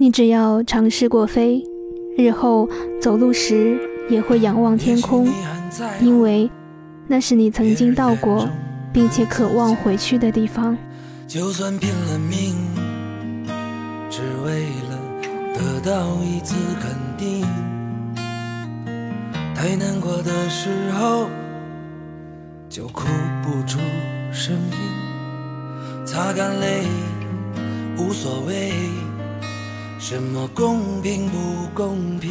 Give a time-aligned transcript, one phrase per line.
[0.00, 1.60] 你只要尝试过飞，
[2.16, 2.68] 日后
[3.00, 3.76] 走路时
[4.08, 5.28] 也会仰望天空，
[6.00, 6.48] 因为
[7.08, 8.48] 那是你曾经到过，
[8.92, 10.78] 并且渴望回去的地方。
[11.26, 12.54] 就算拼了命，
[14.08, 14.98] 只为了
[15.52, 17.44] 得到一次肯定。
[19.52, 21.26] 太难过的时候，
[22.68, 23.08] 就哭
[23.42, 23.80] 不出
[24.30, 26.84] 声音，擦干泪，
[27.96, 28.72] 无所谓。
[30.00, 32.30] 什么公平不公平？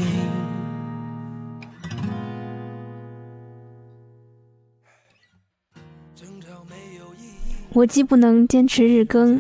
[7.74, 9.40] 我既不能坚持日更，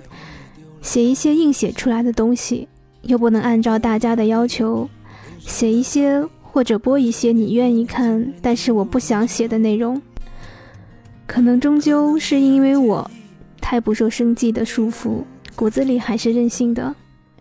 [0.81, 2.67] 写一些硬写出来的东西，
[3.03, 4.89] 又不能按照大家的要求
[5.39, 10.01] 写一些或者播一些你愿意看但是我不想写的内容。
[11.25, 13.09] 可能终究是因为我
[13.61, 15.23] 太不受生计的束缚，
[15.55, 16.93] 骨子里还是任性的。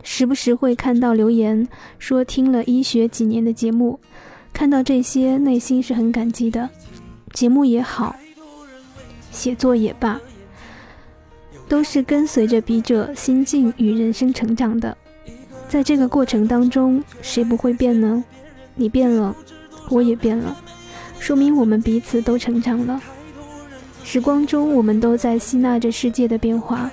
[0.08, 1.66] 时不时会看到留言
[1.98, 3.98] 说听了医学几年的节目，
[4.52, 6.70] 看到这些内心是很感激的。
[7.32, 8.14] 节目也好，
[9.32, 10.20] 写作也罢，
[11.68, 14.96] 都是跟随着笔者心境与人生成长的。
[15.68, 18.22] 在这个过程当中，谁不会变呢？
[18.76, 19.34] 你变了，
[19.90, 20.56] 我也变了，
[21.18, 23.02] 说明我们彼此都成长了。
[24.04, 26.88] 时光中，我们都在吸纳着世界的变化。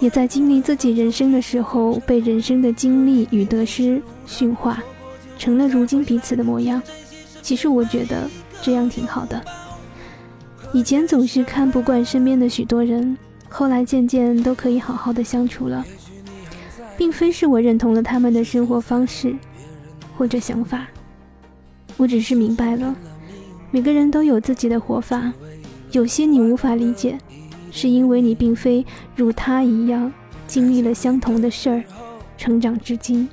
[0.00, 4.82] 也在经历自己人生的时候，被人生的经历与得失驯化，
[5.38, 6.80] 成了如今彼此的模样。
[7.42, 8.28] 其实我觉得
[8.62, 9.42] 这样挺好的。
[10.72, 13.16] 以前总是看不惯身边的许多人，
[13.48, 15.84] 后来渐渐都可以好好的相处了。
[16.96, 19.32] 并非是我认同了他们的生活方式
[20.16, 20.88] 或者想法，
[21.96, 22.92] 我只是明白了，
[23.70, 25.32] 每个人都有自己的活法，
[25.92, 27.16] 有些你无法理解。
[27.78, 28.84] 是因为你并非
[29.14, 30.12] 如他一样
[30.48, 31.84] 经历了相同的事儿，
[32.36, 33.28] 成长至今，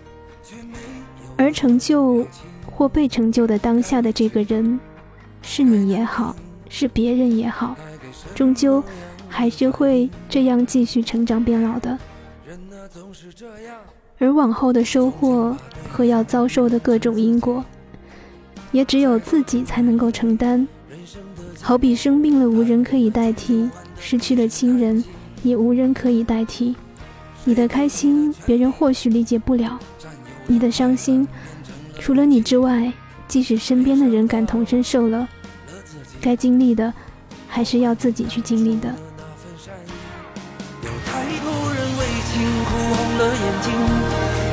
[1.36, 2.24] 而成就
[2.72, 4.80] 或被成就的当下的这个人，
[5.42, 6.36] 是你也好，
[6.70, 7.76] 是别人也好，
[8.36, 8.84] 终究
[9.28, 11.98] 还是会这样继续成长变老的。
[14.20, 15.58] 而往后的收获
[15.90, 17.66] 和要遭受的各种因果，
[18.72, 20.68] 也只有自己才能够承担。
[21.62, 23.70] 好比生病了，无人可以代替。
[23.98, 25.04] 失去了亲人，
[25.42, 26.76] 也无人可以代替。
[27.44, 29.80] 你的开心，别人或许理解不了；
[30.48, 31.28] 你的伤心，
[32.00, 32.92] 除了你之外，
[33.28, 35.28] 即使身边的人感同身受了，
[36.22, 36.94] 该经历的，
[37.48, 38.94] 还是要自己去经历的。
[40.84, 43.72] 有太多人为情哭红了眼睛，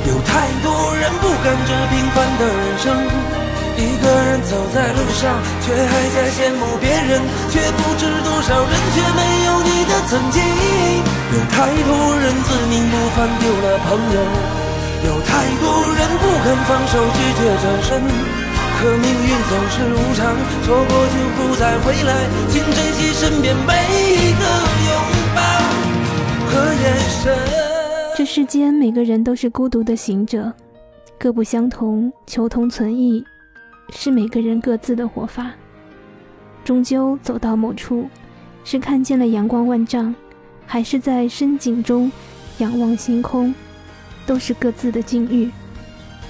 [0.08, 3.41] 有太多人不甘这平凡的人生。
[3.76, 10.42] 一个人走在路上，却还在羡慕别人，却不知多少人却没有你的曾经。
[11.32, 11.90] 有太多
[12.20, 14.18] 人自命不凡丢了朋友，
[15.08, 15.64] 有太多
[15.96, 17.90] 人不肯放手拒绝转身。
[18.78, 20.34] 可命运总是无常，
[20.64, 24.42] 错过就不再回来，请珍惜身边每一个
[24.88, 24.92] 拥
[25.36, 25.40] 抱
[26.50, 26.84] 和眼
[27.22, 27.32] 神。
[28.16, 30.52] 这世间每个人都是孤独的行者，
[31.18, 33.24] 各不相同，求同存异。
[33.94, 35.52] 是每个人各自的活法，
[36.64, 38.08] 终究走到某处，
[38.64, 40.12] 是看见了阳光万丈，
[40.66, 42.10] 还是在深井中
[42.58, 43.54] 仰望星空，
[44.26, 45.50] 都是各自的境遇。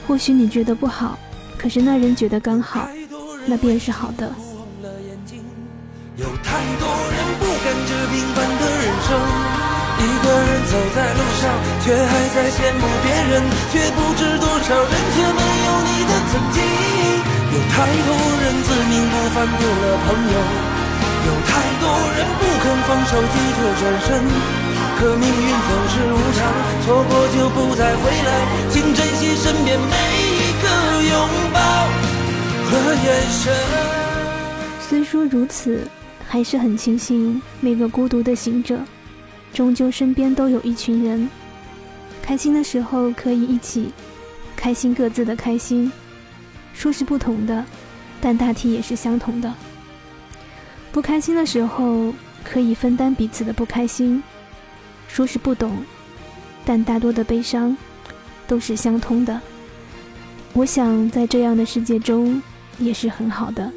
[0.06, 1.16] 或许你觉得不好，
[1.56, 2.88] 可是那人觉得刚好，
[3.46, 4.30] 那便是好的。
[6.16, 9.16] 有太多人不甘这平凡的人生，
[9.96, 11.42] 一个人走在路上，
[11.80, 13.42] 却还在羡慕别人，
[13.72, 16.91] 却不知多少人却没有你的曾经。
[17.62, 18.10] 有太多
[18.42, 20.36] 人自命不凡丢了朋友，
[21.26, 21.50] 有太
[21.80, 21.84] 多
[22.16, 24.08] 人不肯放手拒绝转身，
[24.98, 26.40] 可命运总是无常，
[26.84, 28.28] 错过就不再回来，
[28.68, 29.94] 请珍惜身边每
[30.26, 30.64] 一个
[31.08, 31.14] 拥
[31.52, 31.58] 抱
[32.68, 33.54] 和眼神。
[34.80, 35.86] 虽说如此，
[36.28, 38.78] 还是很庆幸每个孤独的行者，
[39.54, 41.28] 终究身边都有一群人，
[42.20, 43.92] 开心的时候可以一起
[44.56, 45.90] 开心各自的开心。
[46.72, 47.64] 说是不同的，
[48.20, 49.52] 但大体也是相同的。
[50.90, 52.12] 不开心的时候
[52.44, 54.22] 可以分担彼此的不开心。
[55.08, 55.76] 说是不懂，
[56.64, 57.76] 但大多的悲伤
[58.46, 59.40] 都是相通的。
[60.54, 62.42] 我想在这样的世界中
[62.78, 63.70] 也是很好的。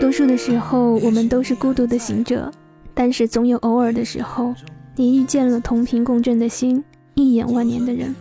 [0.00, 2.50] 多数的时候我们都是孤独的行者，
[2.94, 4.54] 但是总有偶尔的时候，
[4.96, 6.82] 你遇见了同频共振的心，
[7.14, 8.14] 一眼万年的人。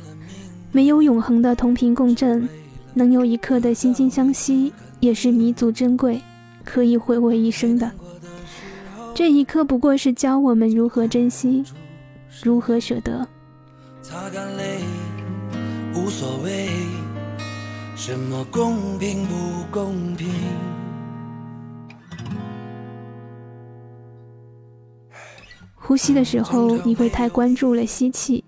[0.71, 2.48] 没有永恒的同频共振，
[2.94, 6.21] 能有一刻的惺惺相惜，也是弥足珍贵，
[6.63, 7.92] 可以回味一生的。
[9.16, 11.66] 这一刻不过是教我们如何珍惜，
[12.44, 13.27] 如何舍得。
[14.04, 14.80] 擦干泪，
[15.95, 16.69] 无所谓，
[17.95, 20.27] 什么公平不公平？
[25.75, 28.44] 呼吸的时候，你会太关注了吸气，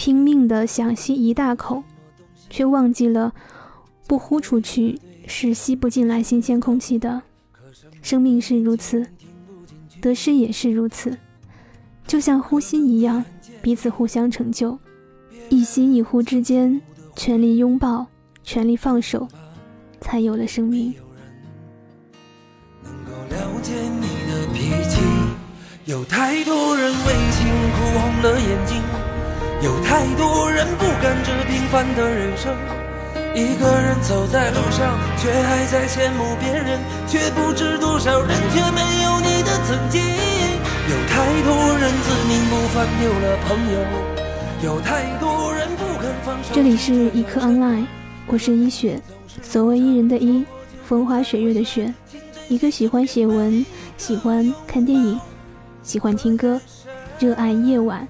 [0.00, 1.84] 拼命的想吸一大口，
[2.48, 3.34] 却忘记了
[4.06, 7.20] 不呼出去是吸不进来新鲜空气的。
[8.00, 9.06] 生命是如此，
[10.00, 11.18] 得失也是如此，
[12.06, 13.22] 就像呼吸一样，
[13.60, 14.78] 彼此互相成就。
[15.50, 16.80] 一吸一呼之间，
[17.14, 18.06] 全力拥抱，
[18.42, 19.28] 全力放手，
[20.00, 20.94] 才有了生命。
[23.28, 25.02] 了解你的脾气，
[25.84, 28.80] 有太多人为情哭红了眼睛，
[29.62, 32.56] 有太多人不甘这平凡的人生。
[33.34, 40.00] 一个人走在路上，却还在羡慕别人，却不知多少人却没有你的曾经。
[40.00, 46.50] 有太多人自命不凡，丢了朋友，有太多人不肯放手。
[46.54, 47.84] 这里是一颗 online，
[48.26, 48.98] 我是一雪，
[49.42, 50.42] 所谓伊人的伊，
[50.84, 51.92] 风花雪月的雪，
[52.48, 53.64] 一个喜欢写文、
[53.98, 55.20] 喜欢看电影、
[55.82, 56.58] 喜欢听歌、
[57.18, 58.08] 热爱夜晚、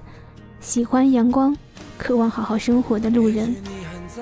[0.61, 1.57] 喜欢阳光、
[1.97, 3.53] 渴望好好生活的路人。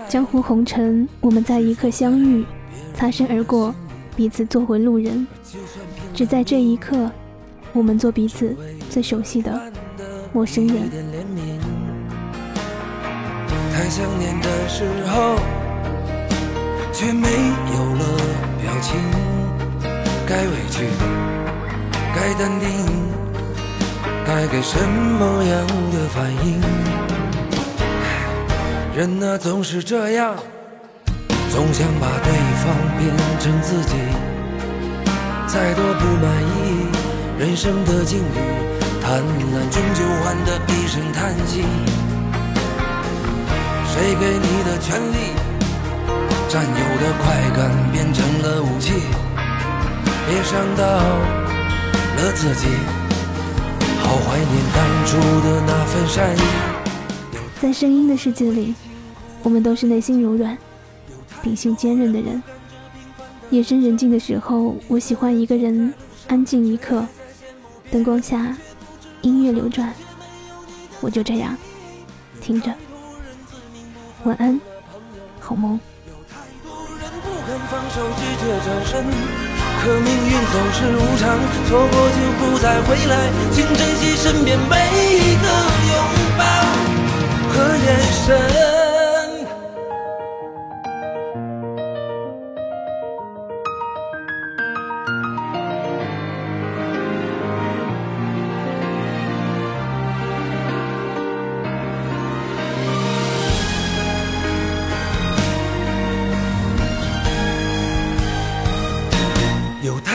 [0.07, 2.45] 江湖红尘，我们在一刻相遇，
[2.93, 3.75] 擦身而过，
[4.15, 5.27] 彼此做回路人。
[6.13, 7.11] 只在这一刻，
[7.73, 8.55] 我们做彼此
[8.89, 9.61] 最熟悉的
[10.31, 10.89] 陌生人。
[13.73, 15.35] 太想念的时候，
[16.93, 18.05] 却没有了
[18.61, 18.97] 表情。
[20.25, 20.85] 该委屈，
[22.15, 22.69] 该淡定，
[24.29, 26.61] 带给什么样的反应？
[28.95, 30.35] 人啊，总是这样，
[31.51, 32.31] 总想把对
[32.61, 33.09] 方变
[33.39, 33.95] 成自己。
[35.47, 36.85] 再多不满意
[37.39, 38.37] 人生的境遇，
[39.01, 41.65] 贪婪终究换得一声叹息。
[43.87, 45.33] 谁给你的权利，
[46.47, 48.93] 占有的快感变成了武器，
[50.31, 52.67] 也伤到了自己。
[54.09, 56.41] 好怀念当初的那份善意。
[57.61, 58.73] 在声音的世界里，
[59.43, 60.57] 我们都是内心柔软、
[61.43, 62.41] 秉性坚韧的人。
[63.51, 65.93] 夜深人静的时候，我喜欢一个人
[66.27, 67.05] 安静一刻，
[67.91, 68.57] 灯光下，
[69.21, 69.93] 音乐流转，
[71.01, 71.55] 我就这样
[72.41, 72.73] 听着。
[74.23, 74.59] 晚安，
[75.39, 75.79] 好梦。
[79.81, 83.13] 可命运总是无常，错过就不再回来，
[83.51, 85.45] 请珍惜身边每一个
[85.87, 85.93] 拥
[86.37, 86.43] 抱。
[87.53, 87.87] 和眼
[88.25, 88.78] 神。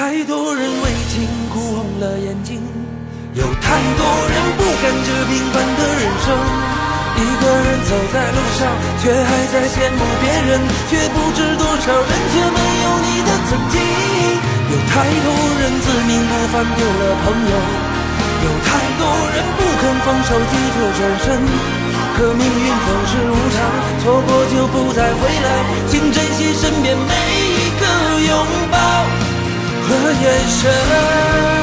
[0.04, 2.60] 太多人为情哭红了眼睛，
[3.32, 6.28] 有太多人不甘这平凡的人生。
[7.16, 8.68] 一个人走在路上，
[9.00, 10.60] 却还在羡慕别人，
[10.92, 13.80] 却不知多少人却没有你的曾经。
[14.68, 15.28] 有太多
[15.64, 17.56] 人自命不凡，丢了朋友；
[18.44, 21.40] 有太多人不肯放手，急着转身。
[22.12, 23.56] 可命运总是无常，
[24.04, 25.48] 错过就不再回来，
[25.88, 27.14] 请珍惜身边每
[30.22, 31.53] 眼神。